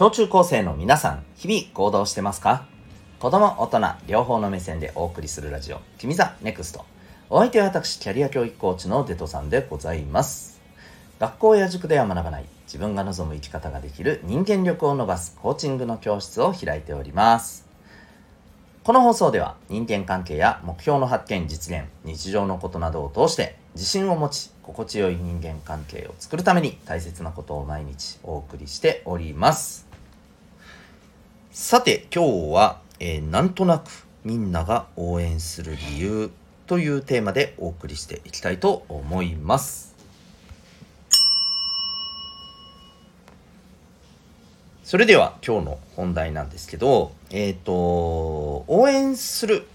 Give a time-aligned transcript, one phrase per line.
[0.00, 2.64] 小中高生の皆さん、日々行動してますか？
[3.18, 6.86] 子供、大人、両方の目線でお送りするラジオ、君 the NEXT。
[7.28, 10.58] お相手は私、キャリア教育コーチのデトさんでございます。
[11.18, 17.68] 学校や塾では学ばない、自分が望む生き方ができる人間力を伸ばすコーチングの教室を開いております。
[18.82, 29.89] この放送では人間関係や目標の発見実現日常のことなどを通して自信を持ち心地よい人間関係を作るために大切なことを毎日お送りしております
[31.52, 33.90] さて今日は、えーなんとなく
[34.22, 36.30] みんなが応援する理由
[36.68, 39.96] というテーマでお送りしていきたいと思います
[44.84, 47.72] それでは今日の本題なんですけど、えっ、と、
[48.68, 49.66] 応援する。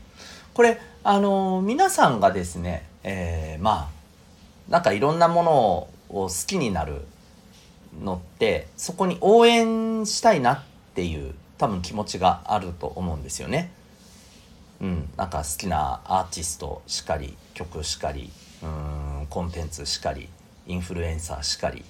[0.54, 3.90] これ、あの皆さんがですね、えーま
[4.70, 5.52] あ、なんかいろんなもの
[6.10, 7.02] を好きになる
[8.02, 10.64] のって、そこに応援したいなっ
[10.96, 13.72] ていう多分気持ちがあると思うんですよね。
[14.82, 18.30] うん、なんか好きなアーティストしかり、曲しかり、
[18.62, 20.28] うーん、コンテンツしかり、
[20.68, 21.84] インフルエンサーしかり、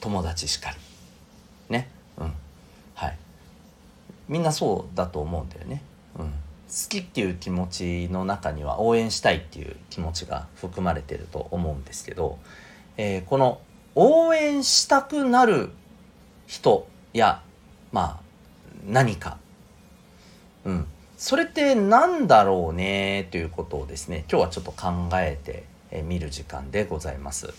[0.00, 0.76] 友達しかり。
[1.68, 1.90] ね。
[2.16, 2.32] うん。
[2.94, 3.18] はい。
[4.28, 5.82] みんなそうだと思うんだよね。
[6.18, 6.30] うん。
[6.30, 6.34] 好
[6.88, 12.38] きっていう気持ちの中には応援したいっていう気持ちが含まれてると思うんですけど、
[12.96, 13.60] えーこの
[13.94, 15.70] 応援したくなる
[16.46, 17.42] 人や、
[17.92, 18.21] まあ、
[18.86, 19.38] 何か。
[20.64, 20.86] うん。
[21.16, 27.52] それって何だろうねということをですね、今日はちょっと考えてえーみる時間でございます。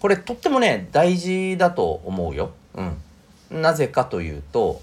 [0.00, 2.50] これとってもね、大事だと思うよ。
[2.74, 2.82] う
[3.54, 3.62] ん。
[3.62, 4.80] なぜかというと、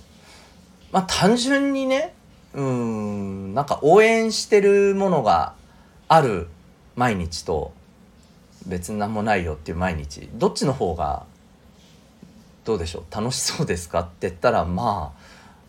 [0.91, 2.13] まあ単純にね、
[2.53, 5.53] うん、なんか応援してるものが
[6.07, 6.47] ある
[6.95, 7.73] 毎日と、
[8.67, 11.25] 別に何もないよっていう毎日、どっちの方が、
[12.65, 13.13] どうでしょう？
[13.13, 14.01] 楽しそうですか？
[14.01, 15.13] って言ったら、ま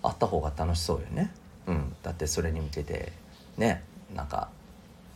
[0.03, 1.33] あ、あった方が楽しそうよね。
[1.67, 1.95] うん。
[2.03, 3.13] だってそれに向けて、
[3.57, 3.83] ね、
[4.15, 4.49] なんか、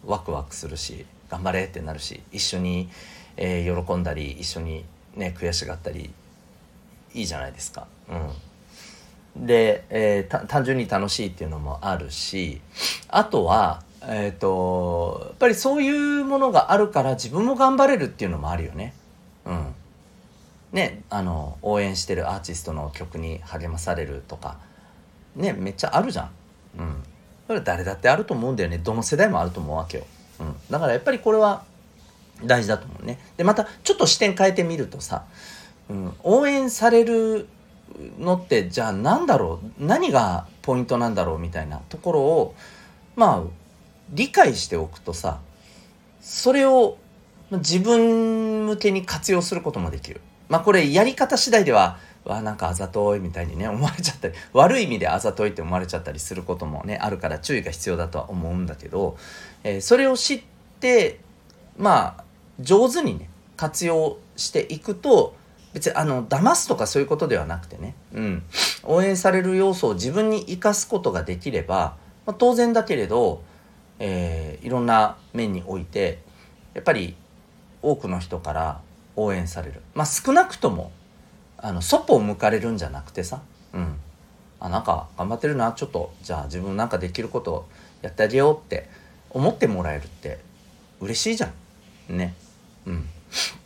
[0.07, 2.89] ワクワクするし頑張れってなるし一緒に、
[3.37, 4.85] えー喜んだり一緒に
[5.17, 6.11] ね悔しがったり
[7.15, 7.89] いいじゃないですか。
[9.37, 12.61] うん、で、えー単純に楽しいっていうのもあるし
[13.09, 15.91] あとはえっ、とやっぱりそうい
[16.21, 18.95] うものがあるから自分も頑張れるっていうのもあるよね。
[19.47, 19.75] うん、
[20.73, 24.59] ねあの応援してるアーティストの曲に励まされるとか
[25.37, 26.31] ねめっちゃあるじゃん。
[26.79, 27.03] うん。
[27.47, 28.77] それ誰だってあると思うんだよね。
[28.77, 30.05] どの世代もあると思うわけよ、
[30.39, 31.65] うん、だからやっぱりこれは
[32.45, 33.19] 大事だと思うね。
[33.39, 35.25] でまたちょっと視点変えてみるとさ、
[35.89, 37.49] うん、応援される
[38.19, 39.83] のってじゃあ何だろう？
[39.83, 42.55] 何がポイントなんだろうみたいなところを
[43.17, 43.43] まあ
[44.11, 45.41] 理解しておくとさ
[46.21, 46.99] それを
[47.51, 50.21] 自分向けに活用することもできる。
[50.49, 59.17] まあこれやり方次第ではわなんかあざといみたいにね思われちゃったり 悪い意味であざといって思われちゃったりすることもねあるから注意が必要だとは思うんだけど、
[59.65, 60.43] えーそれを知っ
[60.81, 61.21] て
[61.77, 62.25] まあ
[62.61, 65.35] 上手にね活用していくと
[65.73, 68.43] 別にあの騙すとかそういうことではなくてね、うん、
[68.85, 73.43] 応援される要素を自分に生かすことができれば、まあ、当然だけれど、
[73.99, 76.19] えーいろんな面において
[76.75, 77.17] やっぱり
[77.81, 78.81] 多くの人から
[79.19, 79.83] 応援される。
[79.95, 80.93] まあ少なくとも
[81.57, 83.43] あのそっぽを向かれるんじゃなくてさ
[83.73, 83.97] うん。
[84.61, 87.69] あなんか頑張ってるなちょっとじゃあ自分なんかできること
[88.03, 88.89] やってあげようって
[89.31, 90.39] 思ってもらえるって
[91.01, 91.53] 嬉しいじゃ
[92.11, 92.17] ん。
[92.17, 92.35] ね。
[92.87, 93.09] うん。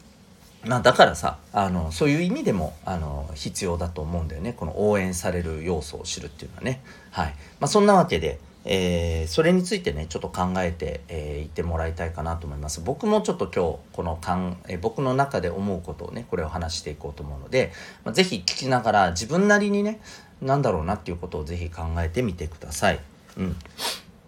[0.65, 4.55] まあだからさあのそういう意味でもあの必要だと思うんだよね。
[4.55, 6.83] この応援される要素を知るっていうのはね。
[7.11, 7.35] はい。
[7.61, 17.73] まあそんなわけでえーそれについてねちょっと考えてい、えーってもらいたいかなと思います僕もちょっと今日このかん、えー僕の中で思うことをねこれを話していこうと思うので、
[18.05, 20.01] まあ、ぜひ聞きながら自分なりにね
[20.41, 23.01] なんだろうなっていうことをぜひ考えてみてください。
[23.37, 23.57] うん、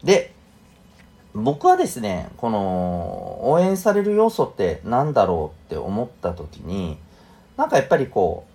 [0.03, 0.33] で
[1.35, 6.99] 僕はですねこの応援される要素ってなんだろうって思った時に
[7.57, 8.47] なんかやっぱりこ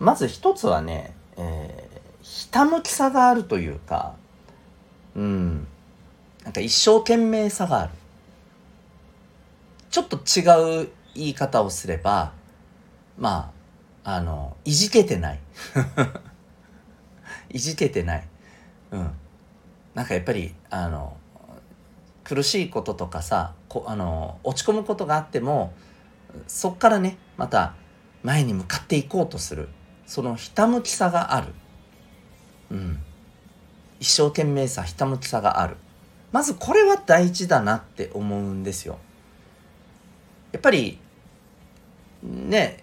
[0.00, 1.86] うまず一つはね、えー
[2.26, 4.16] ひたむきさがあるというか
[5.16, 5.66] うん。
[6.44, 7.92] なんか一生懸命さがある。
[9.90, 12.32] ちょっと違う言い方をすれば
[13.18, 13.50] ま
[14.04, 15.40] ああのいじけてない。
[17.50, 18.28] いじけてない。
[18.92, 19.10] うん。
[19.94, 21.16] なんかやっぱりあの
[22.22, 25.72] 苦しいこととかさこあの落ち込むことがあっても
[26.46, 27.74] そっからねまた
[28.22, 29.68] 前に向かっていこうとする。
[30.06, 31.48] そのひたむきさがある、
[32.70, 33.02] うん、
[34.00, 35.76] 一生懸命さひたむきさがある。
[36.32, 38.98] まずこれは大事だなって思うんですよ。
[40.52, 40.98] やっぱり
[42.22, 42.82] ね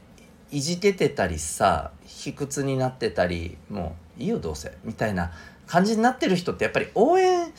[0.51, 5.31] いじけてたりさ卑屈になってたりもういいよどうせみたいな
[5.65, 7.51] 感じになってる人ってやっぱり応援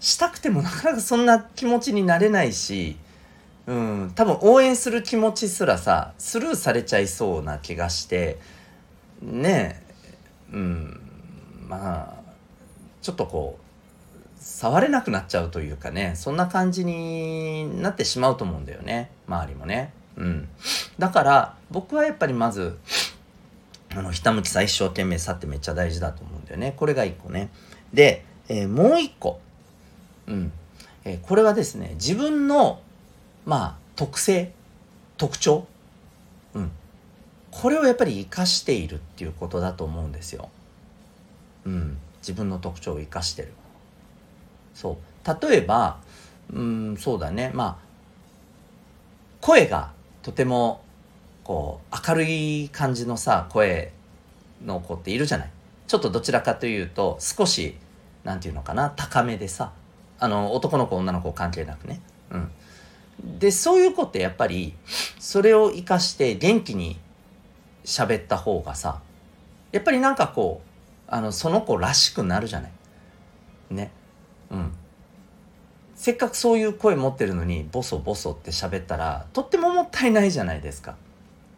[0.00, 2.96] したくてもなかなかそんな気持ちになれないし、
[3.66, 8.38] うん、多分応援する気持ちすらさスルーされちゃいそうな気がして
[9.22, 9.80] ね
[10.50, 11.00] えうん
[11.68, 12.21] まあ
[13.02, 19.10] ちょっとこう触れなくなっちゃうというかねそんな感じになってしまうと思うんだよね。
[19.28, 19.92] 周りもね。
[20.16, 20.48] うん、
[20.98, 22.78] だから僕はやっぱりまず
[23.94, 26.74] あのひたむきさ一生懸命さってめっちゃ大事だと思うんだよね。
[26.76, 27.50] これが1個ね。
[27.92, 29.40] で、えー、もう1個、
[30.26, 30.52] うん。
[31.04, 32.80] えー、これはですね自分の
[33.44, 34.52] まあ特性
[35.16, 35.66] 特徴、
[36.54, 36.70] うん、
[37.50, 40.48] これをやっぱり生かしているっていうことだと思うんですよ。
[41.64, 43.52] うん、自分の特徴を生かしてる。
[44.74, 45.48] そう。
[45.48, 45.98] 例えば
[46.52, 47.50] うんそうだね。
[47.54, 47.76] まあ
[49.40, 49.90] 声が
[50.22, 50.82] とても
[51.44, 53.92] こう明るい感じのさ声
[54.64, 55.50] の子っているじゃない。
[55.86, 57.76] ちょっとどちらかというと少し
[58.24, 59.72] 何て言うのかな高めでさ
[60.18, 62.00] あの男の子女の子関係なくね。
[62.30, 62.50] うん。
[63.38, 64.74] でそういう子ってやっぱり
[65.18, 66.98] それを生かして元気に
[67.84, 69.00] 喋った方がさ
[69.70, 70.71] やっぱりなんかこう
[71.12, 72.72] あのその子らしくなるじゃない
[73.70, 73.92] ね
[74.50, 74.72] うん
[75.94, 80.96] せっかくそういう声持ってるのにボソボソって喋ったらとってももったいないじゃないですか。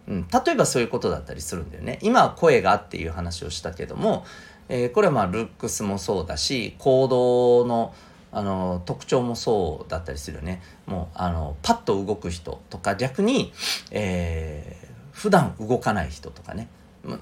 [0.07, 1.99] うん、例えばそういうことだったりするんだよね。
[2.03, 4.27] 今は声がっていう話をしたけども、
[4.69, 7.95] えー、これはまあルックスもそうだし行動の
[8.33, 10.61] あの特徴もそうだったりするよね。
[10.85, 13.51] もうあのパッと動く人とか逆に、
[13.93, 16.69] えー、普段動かない人とかね。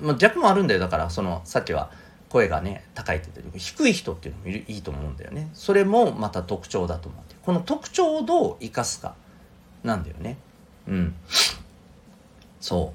[0.00, 1.90] ま、逆もあるんだよだからそのさっきは
[2.32, 5.50] 声がね高いって言って低い人っていうのもいいと思うんだよね。
[5.52, 7.36] それもまた特徴だと思って。
[7.42, 9.14] この特徴をどう生かすか
[9.84, 10.38] なんだよね。
[10.88, 11.14] うん。
[12.58, 12.94] そ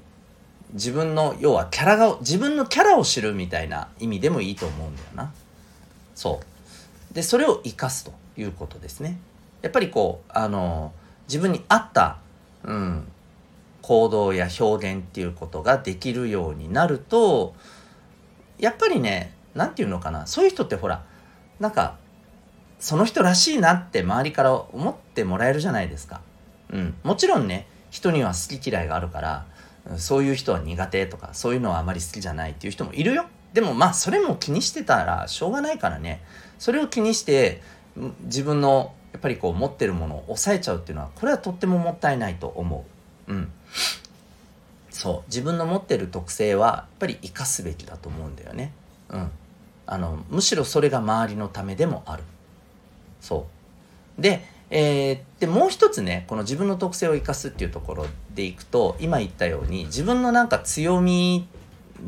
[0.72, 0.74] う。
[0.74, 5.32] 自分の要はキャラが自分のキャラを知るみたいな意味でもいいと思うんだよな。
[6.16, 6.40] そ
[7.12, 7.14] う。
[7.14, 9.20] でそれを生かすということですね。
[9.62, 10.92] やっぱりこうあの
[11.28, 12.18] 自分に合った
[12.64, 13.06] うん
[13.82, 17.54] 行動や表現っていうことができるようになると
[18.58, 21.04] やっぱりね何て言うのかなそういう人ってほら
[21.60, 21.96] なんか
[22.78, 26.20] その人らしいなって周りから思ってもらえるじゃないですか。
[26.72, 29.46] うん、もちろんね人には好き嫌いがあるから
[29.96, 33.24] そういう人は苦手とかそういうのはあまり好きじゃないっていう人もいるよ
[33.54, 36.22] でもまあそれも気にしてたらしょうがないからね
[36.58, 37.62] それを気にして
[38.24, 42.84] 自分のやっぱりこう持ってるものを抑えちゃうっていうのはこれはとってももったいないと思
[43.26, 43.32] う。
[43.32, 43.52] うん
[44.98, 48.72] そう自分の持ってる特性はやっぱり生かすべきだと思うんだよね。
[49.10, 49.30] うん、
[49.86, 52.24] あのむしろそれが周りのためでもある。
[53.20, 53.46] そ
[54.18, 61.46] うで,、えー、でもう一つねこの自分の特性を生かすっていうところでいくと今言ったように自分のなんか強み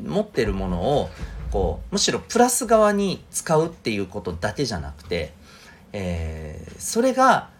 [0.04, 1.10] 持ってるものを
[1.52, 5.32] こうむしろプラス側に使うっていうことだけじゃなくて、
[5.92, 7.50] えー、それが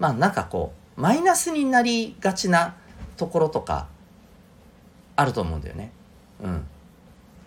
[0.00, 2.74] まあなんかこうマイナスになりがちな
[3.16, 3.86] ところとか
[5.20, 5.92] あると思うんだよね。
[6.42, 6.66] うん。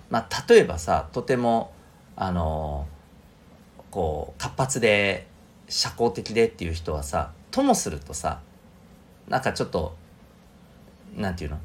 [0.10, 1.74] まあ、例えばさ、とても、
[2.16, 2.88] あの
[3.92, 5.28] こう、活発で、
[5.70, 8.42] 社交的でっていう人はさ、ともするとさ、
[9.28, 9.96] なんかちょっと、
[11.16, 11.58] なんていうの？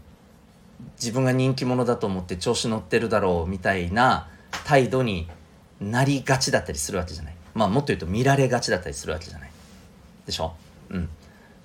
[1.01, 4.29] 自分が人気者だと思って調子乗ってるだろうみたいな
[4.65, 5.29] 態度に
[5.81, 7.35] なりがちだったりするわけじゃない。
[7.55, 9.51] まあもっと言うと見られがちだったりするわけじゃない。
[10.25, 10.55] でしょ？
[10.91, 11.09] うん。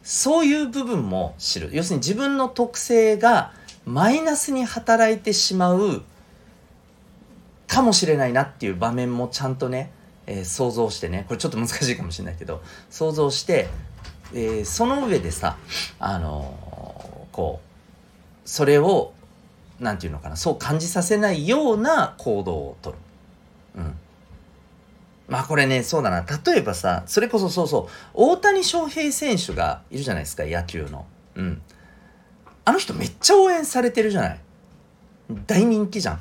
[0.01, 1.69] そういう部分も知る。
[1.71, 3.53] 要するに自分の特性が
[3.85, 6.03] マイナスに働いてしまう
[7.67, 9.91] かもしれないなっていう場面もちゃんとね、
[10.27, 13.67] えー、想像してねこれちょっと難しいかもしれないけど想像して、
[14.33, 15.57] えー、その上でさ
[15.99, 19.13] あのー、こうそれを
[19.79, 22.97] 何て言うのかなそう感じさせないような行動をとる。
[23.77, 23.95] うん
[25.27, 26.25] まあこれね、そうだな。
[26.45, 31.05] 例えばさ、それこそそうそう、大谷翔平選手がいるじゃないですか、野球の。
[31.35, 31.61] うん。
[32.65, 34.39] あの人めっちゃ応援されてるじゃない？
[35.47, 36.19] 大人気じゃん。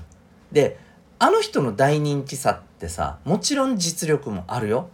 [0.50, 0.78] で、
[1.18, 4.88] あの人の大人気さってさ、もちろん実力もあるよ。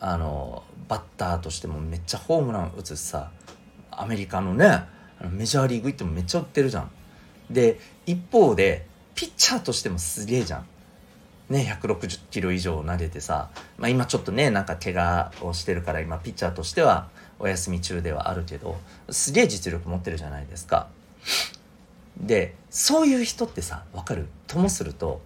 [0.00, 3.30] あの、バッターとしてもめっちゃホームラン打つしさ、
[3.90, 4.84] アメリカのね、
[5.30, 6.90] メジャーリーグ行ってもめっちゃ打ってるじゃん。
[7.50, 10.66] で、一方で、ピッチャーとしてもすげえじゃん。
[11.48, 18.78] ね、160キロ以上投げてさ、まあ、今ちょっとね、なんか怪我をしてるから今ピッチャーとしてはお休み中ではあるけど
[19.10, 20.88] すげえ実力持ってるじゃないですか。
[22.16, 24.26] でそういう人ってさ分かる？
[24.46, 25.20] ともすると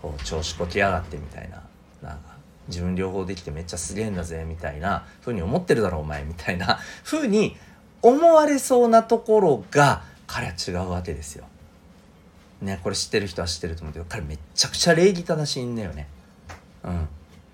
[0.00, 1.62] こう調子こきやがってみたいな
[2.02, 2.32] なんか
[2.68, 7.56] 自分両方できてめっちゃすげえんだぜみたいな風に思ってるだろお前みたいな 風に
[8.02, 11.44] 思われそうなところが彼は違うわけですよ。
[12.60, 16.08] ねこれ知ってる人は知ってると思うけど彼めっちゃくちゃ礼儀正しいんだよね。
[16.84, 17.08] うん。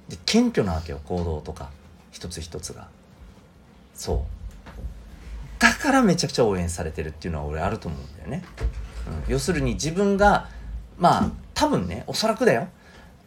[0.09, 1.71] で謙虚なわけよ行動とか
[2.11, 2.89] 一つ一つが。
[3.99, 4.19] そう。
[5.59, 8.43] だからめちゃくちゃ応援されてるっていうのは俺あると思うんだよね。
[9.27, 10.49] うん、要するに自分が
[10.97, 12.69] まあ多分ねおそらくだよ。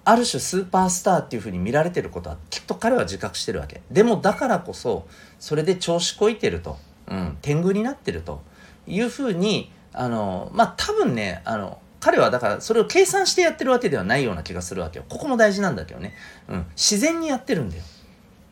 [0.03, 3.81] ある種スーパースターっていうふうに見られてることはきっと彼は自覚してるわけ。
[3.91, 5.05] でもだからこそ
[5.39, 8.41] それで調子こいてると、うん、天狗になってると。
[8.87, 15.05] いうふうにあのまあ多分ねあの彼はだからそれを計算してやってるわけではないような気がするわけよ。
[15.07, 16.15] ここも大事なんだけどね、
[16.49, 17.83] うん、自然にやってるんだよ、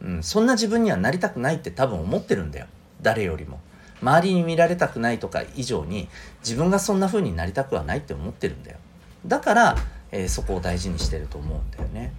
[0.02, 2.68] うん、そんな自分にはなりたくないって多分思ってるんだよ。
[3.02, 3.60] 誰よりも。
[4.02, 6.08] 周りに見られたくないとか以上に
[6.40, 8.78] 自分がそんな風になりたくはないって思ってるんだよ。
[9.26, 9.78] だから
[10.12, 12.14] えー、そこを大事にしてると思うんだよね。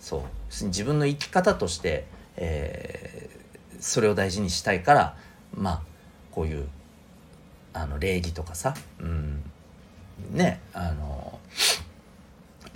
[0.00, 0.64] そう。
[0.66, 2.06] 自分の生き方として、
[2.36, 5.16] えー、それを大事にしたいから
[5.54, 5.82] まあ
[6.30, 6.68] こういう
[7.72, 9.42] あの礼儀とかさ、うん、
[10.32, 11.38] ねあの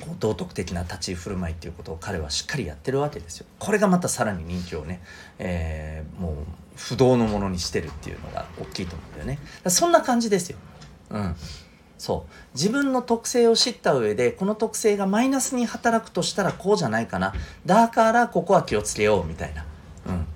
[0.00, 3.46] こう道徳的な立ち居振る舞いっていうことを彼はしっかりやってるわけですよ。
[3.58, 5.00] これがまたさらに人気をね、
[5.38, 6.34] えー、もう
[6.76, 9.38] 不動のものにしてるっていうのが大きいと思うんだよね。
[9.68, 10.58] そんな感じですよ。
[11.10, 11.36] うん。
[12.00, 17.34] そう自分の特性を知った上でこの特性がマイナスに働くとしたらこうじゃないかな
[17.66, 19.66] だからここは気をつけようみたいな、
[20.06, 20.26] うん、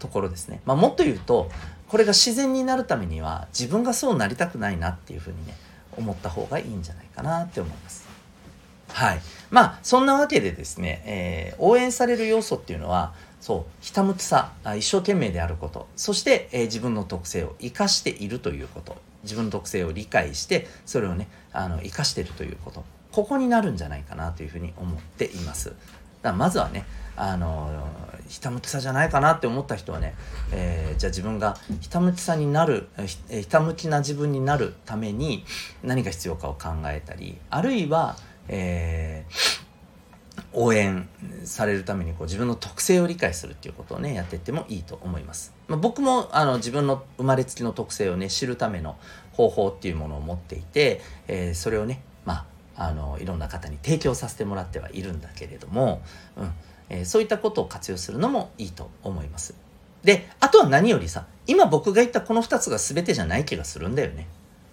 [0.00, 1.52] ところですね、まあ、もっと言うと
[1.86, 5.54] これが自然になるためには自分がそうなりたくないなっていうふうにね
[5.96, 8.08] 思った方がいいんじゃないかなって思います
[8.94, 9.20] はい。
[9.50, 15.88] まあそんなわけでですね、えー、応援される要素っていうのはそうひたむきさ一生懸命であること。
[15.96, 18.96] そして、えー、自分の特性を生かしているということ。
[19.24, 22.84] 自分の特性を理解してそれをねあの生かしているということ。
[23.10, 25.72] ここになるんじゃないかなというふうに思っています。
[26.22, 26.84] だまずはね
[27.16, 27.86] あの
[28.28, 30.14] ひたむきさじゃないかなって思った人はね、
[30.52, 35.44] えー、じゃあ自分がひたむきさになるひひたむきな自分になるために
[35.82, 38.16] 何が必要かを考えたりあるいは、
[38.48, 39.64] えー
[40.54, 41.08] 応援
[41.44, 45.52] されるためにこう自分の特性を理解するっていうことをねやっていってもいいと思います。
[45.68, 48.96] まあ、僕もあの自分の生まれつきの特性をね知るための
[49.32, 52.46] 方法っていうものを持っていて、えー、それをねま
[52.76, 56.02] ああのいろんな方に提供させてもらってはいるんだけれども、
[56.36, 56.52] うん
[56.88, 59.54] えー、そういったことを活用するのもいいと思います。
[60.02, 64.28] であとは何よりさ今僕が言ったこの2つが全てじゃない気がするんだよね。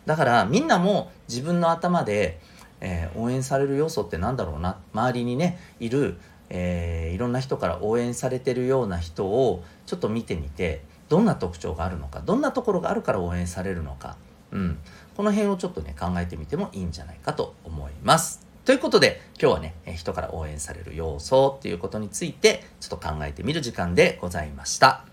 [0.05, 2.39] だからみんなも自分の頭で
[2.81, 4.77] えー、応援される要素って何だろうな。
[4.93, 6.17] 周りにねいる、
[6.49, 14.17] えー、いろんな人から応援されてるような人をちょっと見てみてどんな特徴があるのかどんなところがあるから応援されるのか、
[14.51, 14.79] うん、
[15.15, 18.45] この辺をちょっとね考えてみてもいいんじゃないかと思います。
[18.65, 25.05] ということで今日はね人から応援される要素っていうことについてちょっと考えてみる時間でございました。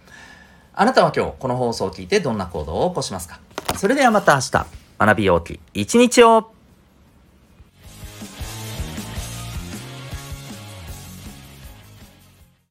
[0.75, 3.41] あなたは今日この放送を聞いてどんな行動を起こしますか？
[3.77, 4.67] それではまた明日。
[4.99, 6.58] 学びようき一日を。